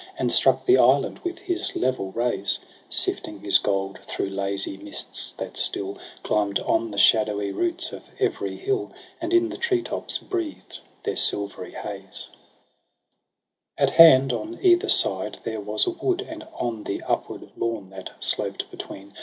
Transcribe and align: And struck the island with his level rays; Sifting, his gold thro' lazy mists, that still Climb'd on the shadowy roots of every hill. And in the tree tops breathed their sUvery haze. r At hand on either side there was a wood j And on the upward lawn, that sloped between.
And 0.17 0.33
struck 0.33 0.65
the 0.65 0.79
island 0.79 1.19
with 1.19 1.37
his 1.37 1.75
level 1.75 2.11
rays; 2.13 2.57
Sifting, 2.89 3.41
his 3.41 3.59
gold 3.59 3.99
thro' 4.01 4.25
lazy 4.25 4.75
mists, 4.75 5.35
that 5.37 5.57
still 5.57 5.99
Climb'd 6.23 6.57
on 6.61 6.89
the 6.89 6.97
shadowy 6.97 7.51
roots 7.51 7.91
of 7.93 8.09
every 8.19 8.55
hill. 8.55 8.89
And 9.21 9.31
in 9.31 9.49
the 9.49 9.57
tree 9.57 9.83
tops 9.83 10.17
breathed 10.17 10.79
their 11.03 11.13
sUvery 11.17 11.73
haze. 11.75 12.29
r 13.77 13.83
At 13.83 13.89
hand 13.91 14.33
on 14.33 14.57
either 14.63 14.89
side 14.89 15.37
there 15.43 15.61
was 15.61 15.85
a 15.85 15.91
wood 15.91 16.25
j 16.25 16.25
And 16.29 16.47
on 16.55 16.85
the 16.85 17.03
upward 17.03 17.51
lawn, 17.55 17.91
that 17.91 18.09
sloped 18.19 18.71
between. 18.71 19.13